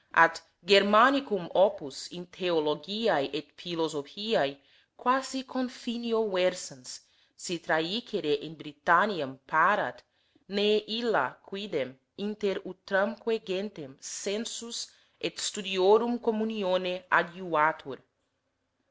At 0.15 0.41
Germanicum 0.65 1.47
opus 1.53 2.07
in 2.07 2.25
theologiz 2.25 3.29
et 3.35 3.51
philo 3.51 3.87
sophiz 3.87 4.57
quasi 4.97 5.43
confinio 5.43 6.27
versans, 6.27 7.01
si 7.37 7.59
trajicere 7.59 8.41
in 8.41 8.55
Britanniam 8.55 9.37
parat, 9.47 10.01
ne 10.49 10.77
illa 10.87 11.37
quidem 11.45 11.95
inter 12.17 12.55
utramque 12.65 13.39
gentem 13.45 13.95
sensus 14.01 14.87
et 15.19 15.37
studiorum 15.37 16.17
communione 16.19 17.03
adjuvatur. 17.11 17.99